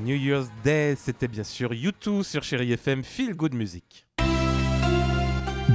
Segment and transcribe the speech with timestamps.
[0.00, 4.06] New Year's Day, c'était bien sûr YouTube sur Chéri FM Feel Good Music.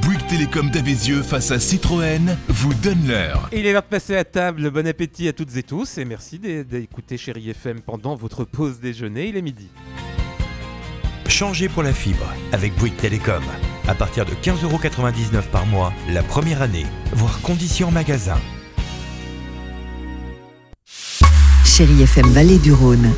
[0.01, 3.49] Bouygues Télécom d'Avézieux face à Citroën vous donne l'heure.
[3.53, 4.69] Il est l'heure de passer à table.
[4.71, 9.27] Bon appétit à toutes et tous et merci d'écouter Chéri FM pendant votre pause déjeuner.
[9.27, 9.69] Il est midi.
[11.27, 13.43] Changez pour la fibre avec Bouygues Télécom.
[13.87, 18.37] À partir de 15,99€ par mois, la première année, voire conditions en magasin.
[21.63, 23.11] Chérie FM Vallée du Rhône.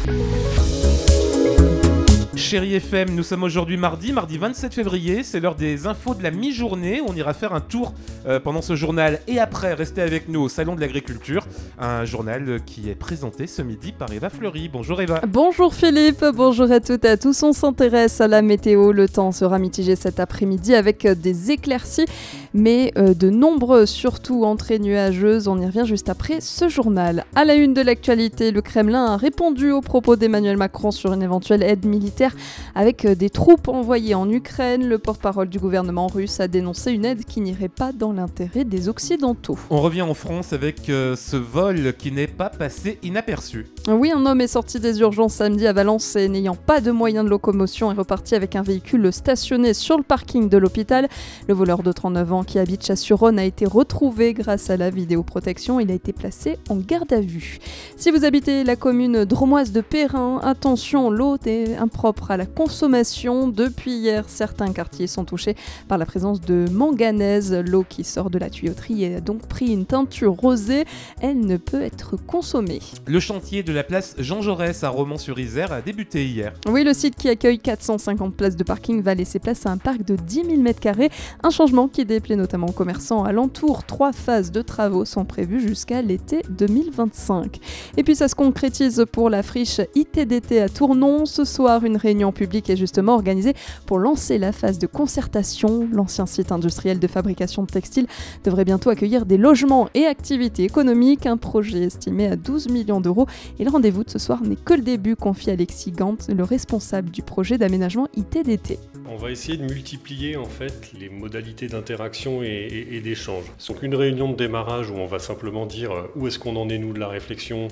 [2.38, 6.30] Chérie FM, nous sommes aujourd'hui mardi, mardi 27 février, c'est l'heure des infos de la
[6.30, 7.95] mi-journée, on ira faire un tour
[8.28, 11.48] euh, pendant ce journal et après restez avec nous au Salon de l'Agriculture,
[11.80, 14.70] un journal qui est présenté ce midi par Eva Fleury.
[14.70, 15.22] Bonjour Eva.
[15.27, 19.31] Bonjour Philippe, bonjour à toutes et à tous, on s'intéresse à la météo, le temps
[19.31, 22.05] sera mitigé cet après-midi avec des éclaircies
[22.53, 25.48] mais euh, de nombreuses, surtout entrées nuageuses.
[25.48, 27.25] On y revient juste après ce journal.
[27.36, 31.22] À la une de l'actualité, le Kremlin a répondu aux propos d'Emmanuel Macron sur une
[31.22, 32.36] éventuelle aide militaire
[32.75, 34.88] avec euh, des troupes envoyées en Ukraine.
[34.88, 38.89] Le porte-parole du gouvernement russe a dénoncé une aide qui n'irait pas dans l'intérêt des
[38.89, 39.58] Occidentaux.
[39.70, 41.67] On revient en France avec euh, ce vol
[41.98, 43.66] qui n'est pas passé inaperçu.
[43.90, 47.26] Oui, un homme est sorti des urgences samedi à Valence et n'ayant pas de moyens
[47.26, 51.10] de locomotion est reparti avec un véhicule stationné sur le parking de l'hôpital.
[51.48, 55.82] Le voleur de 39 ans qui habite Chassuron a été retrouvé grâce à la vidéoprotection.
[55.82, 57.60] Il a été placé en garde à vue.
[57.98, 63.50] Si vous habitez la commune dromoise de Perrin, attention, l'eau est impropre à la consommation.
[63.50, 65.56] Depuis hier, certains quartiers sont touchés
[65.90, 67.54] par la présence de manganèse.
[67.54, 70.86] L'eau qui sort de la tuyauterie a donc pris une teinture rosée.
[71.22, 72.80] Elle ne peut être consommée.
[73.05, 76.53] Le chantier de la place Jean Jaurès à Romans-sur-Isère a débuté hier.
[76.67, 80.03] Oui, le site qui accueille 450 places de parking va laisser place à un parc
[80.03, 81.09] de 10 000 m2.
[81.44, 83.83] Un changement qui déplaît notamment aux commerçants alentour.
[83.83, 87.59] Trois phases de travaux sont prévues jusqu'à l'été 2025.
[87.98, 91.26] Et puis ça se concrétise pour la friche ITDT à Tournon.
[91.26, 93.53] Ce soir, une réunion publique est justement organisée
[93.86, 95.87] pour lancer la phase de concertation.
[95.92, 98.08] L'ancien site industriel de fabrication de textiles
[98.43, 101.26] devrait bientôt accueillir des logements et activités économiques.
[101.26, 103.25] Un projet estimé à 12 millions d'euros.
[103.58, 107.09] Et le rendez-vous de ce soir n'est que le début, confie Alexis Gant, le responsable
[107.09, 108.77] du projet d'aménagement ITDT.
[109.10, 113.45] On va essayer de multiplier en fait les modalités d'interaction et, d'échange.
[113.70, 116.68] Donc une réunion de démarrage où on va simplement dire euh, où est-ce qu'on en
[116.68, 117.70] est nous de la réflexion,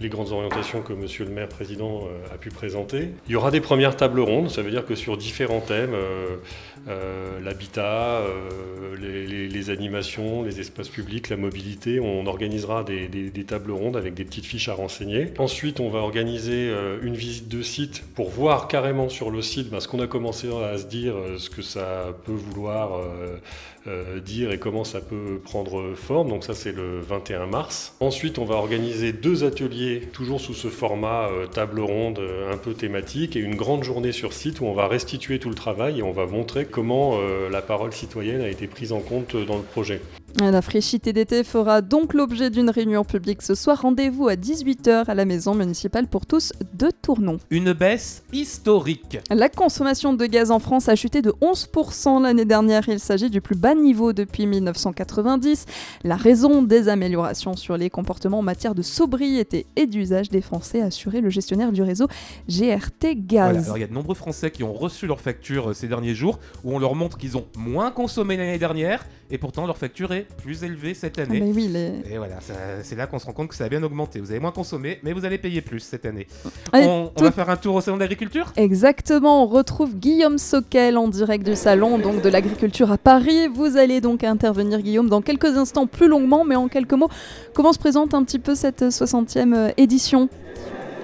[0.00, 3.10] les grandes orientations que Monsieur le maire président euh, a pu présenter.
[3.26, 7.40] Il y aura des premières tables rondes, ça veut dire que sur différents thèmes, euh,
[7.44, 8.22] l'habitat,
[8.98, 14.46] les, animations, les espaces publics, la mobilité, on organisera des, tables rondes avec des petites
[14.46, 15.32] fiches à renseigner.
[15.38, 16.72] Ensuite, on va organiser
[17.02, 20.48] une visite de site pour voir carrément sur le site ben, ce qu'on a commencé
[20.48, 23.36] à se dire euh, ce que ça peut vouloir euh,
[23.86, 26.28] euh, dire et comment ça peut prendre forme.
[26.28, 27.94] Donc ça c'est le 21 mars.
[28.00, 33.36] Ensuite on va organiser deux ateliers toujours sous ce format table ronde un peu thématique
[33.36, 36.12] et une grande journée sur site où on va restituer tout le travail et on
[36.12, 37.18] va montrer comment
[37.50, 40.00] la parole citoyenne a été prise en compte dans le projet.
[40.36, 43.80] La fréchité d'été fera donc l'objet d'une réunion publique ce soir.
[43.82, 47.38] Rendez-vous à 18h à la maison municipale pour tous de Tournon.
[47.50, 49.18] Une baisse historique.
[49.30, 52.88] La consommation de gaz en France a chuté de 11% l'année dernière.
[52.88, 55.66] Il s'agit du plus bas niveau depuis 1990.
[56.04, 60.82] La raison des améliorations sur les comportements en matière de sobriété et d'usage des Français,
[60.82, 62.06] a assuré le gestionnaire du réseau
[62.48, 63.72] GRT Gaz.
[63.74, 66.38] il y a de nombreux Français qui ont reçu leur facture euh, ces derniers jours
[66.64, 70.17] où on leur montre qu'ils ont moins consommé l'année dernière et pourtant leur facture est
[70.42, 71.40] plus élevée cette année.
[71.42, 71.70] Ah, oui,
[72.10, 72.38] Et voilà,
[72.82, 74.20] c'est là qu'on se rend compte que ça a bien augmenté.
[74.20, 76.26] Vous avez moins consommé, mais vous allez payer plus cette année.
[76.72, 78.52] on, va faire un tour au salon de l'agriculture?
[78.56, 83.48] Exactement, on retrouve Guillaume Soquel en direct du salon donc de l'agriculture à Paris.
[83.48, 87.08] Vous allez donc intervenir Guillaume dans quelques instants plus longuement, mais en quelques mots,
[87.54, 90.28] comment se présente un petit peu cette 60e euh, édition?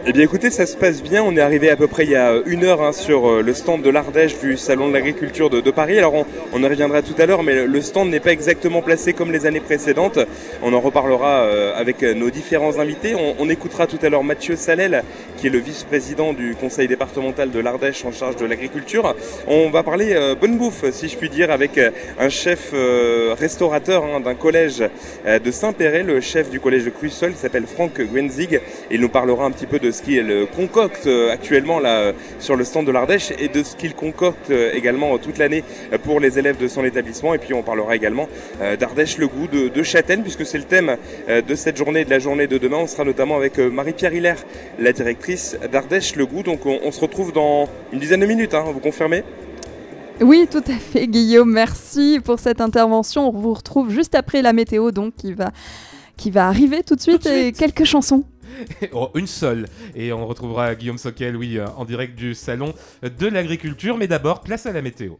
[0.06, 1.22] Eh bien écoutez, ça se passe bien.
[1.22, 3.54] On est arrivé à peu près il y a une heure hein, sur euh, le
[3.54, 5.98] stand de l'Ardèche du Salon de l'Agriculture de, Paris.
[5.98, 9.14] Alors on, on, y reviendra tout à l'heure, mais le stand n'est pas exactement placé
[9.14, 10.18] comme les années précédentes.
[10.62, 13.14] On en reparlera euh, avec nos différents invités.
[13.14, 15.04] On, écoutera tout à l'heure Mathieu Salel,
[15.38, 19.14] qui est le vice-président du conseil départemental de l'Ardèche en charge de l'agriculture.
[19.46, 21.80] On va parler euh, bonne bouffe, si je puis dire, avec
[22.18, 22.74] un chef
[23.38, 24.84] restaurateur hein, d'un collège
[25.26, 28.60] de Saint-Péret, le chef du collège de Crussol, qui s'appelle Franck Gwenzig.
[28.90, 32.56] Il nous parlera un petit peu de ce qu'il concocte euh, actuellement là euh, sur
[32.56, 35.64] le stand de l'Ardèche et de ce qu'il concocte euh, également toute l'année
[36.02, 37.34] pour les élèves de son établissement.
[37.34, 38.28] Et puis on parlera également
[38.78, 40.96] d'Ardèche le goût de, Châtaigne puisque c'est le thème
[41.28, 42.78] de cette journée et de la journée de demain.
[42.78, 44.38] On sera notamment avec Marie-Pierre Hilaire,
[44.78, 46.42] la directrice d'Ardèche le goût.
[46.42, 49.22] Donc on, se retrouve dans une dizaine de minutes, hein, vous confirmez?
[50.20, 51.52] Oui, tout à fait, Guillaume.
[51.52, 53.28] Merci pour cette intervention.
[53.28, 55.50] On vous retrouve juste après la météo, donc qui va,
[56.16, 58.24] qui va arriver tout de suite, et quelques chansons.
[58.92, 59.66] Oh, une seule.
[59.94, 63.96] Et on retrouvera Guillaume Soquel, oui, euh, en direct du salon de l'agriculture.
[63.96, 65.14] Mais d'abord, place à la météo.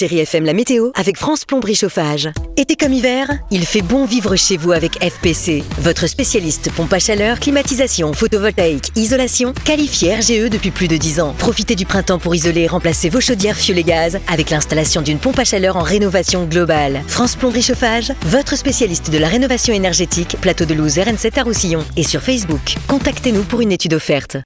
[0.00, 2.30] Chérie FM, la météo avec France Plomberie Chauffage.
[2.56, 5.62] Été comme hiver, il fait bon vivre chez vous avec FPC.
[5.78, 11.34] Votre spécialiste pompe à chaleur, climatisation, photovoltaïque, isolation, qualifié RGE depuis plus de 10 ans.
[11.36, 15.18] Profitez du printemps pour isoler et remplacer vos chaudières fioul et gaz avec l'installation d'une
[15.18, 17.02] pompe à chaleur en rénovation globale.
[17.06, 21.84] France Plomberie Chauffage, votre spécialiste de la rénovation énergétique, plateau de Louse, RN7 à Roussillon
[21.98, 22.76] et sur Facebook.
[22.88, 24.38] Contactez-nous pour une étude offerte.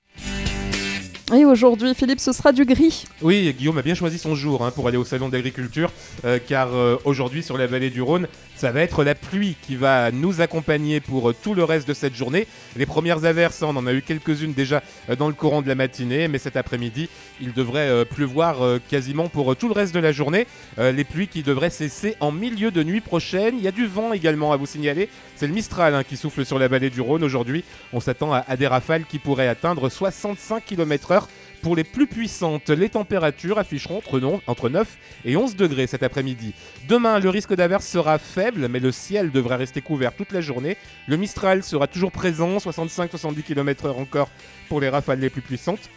[1.35, 3.07] Et aujourd'hui, Philippe, ce sera du gris.
[3.21, 5.91] Oui, Guillaume a bien choisi son jour hein, pour aller au salon d'agriculture,
[6.25, 9.75] euh, car euh, aujourd'hui sur la vallée du Rhône, ça va être la pluie qui
[9.75, 12.47] va nous accompagner pour euh, tout le reste de cette journée.
[12.77, 14.81] Les premières averses, hein, on en a eu quelques-unes déjà
[15.19, 17.09] dans le courant de la matinée, mais cet après-midi,
[17.41, 18.59] il devrait pleuvoir
[18.89, 20.47] quasiment pour tout le reste de la journée.
[20.79, 23.57] Les pluies qui devraient cesser en milieu de nuit prochaine.
[23.59, 25.09] Il y a du vent également à vous signaler.
[25.37, 27.65] C'est le Mistral hein, qui souffle sur la vallée du Rhône aujourd'hui.
[27.93, 31.24] On s'attend à, à des rafales qui pourraient atteindre 65 km/h
[31.63, 34.87] pour les plus puissantes, les températures afficheront entre, non- entre 9
[35.25, 36.53] et 11 degrés cet après-midi.
[36.89, 40.77] Demain, le risque d'averse sera faible, mais le ciel devrait rester couvert toute la journée.
[41.07, 44.29] Le Mistral sera toujours présent, 65-70 km/h encore
[44.69, 45.89] pour les rafales les plus puissantes.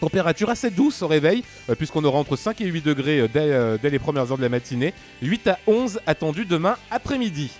[0.00, 3.40] Température assez douce au réveil, euh, puisqu'on aura entre 5 et 8 degrés euh, dès,
[3.40, 4.92] euh, dès les premières heures de la matinée.
[5.22, 7.50] 8 à 11 attendus demain après-midi.